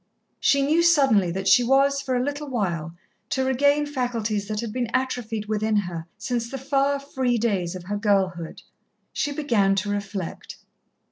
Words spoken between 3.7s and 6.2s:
faculties that had been atrophied within her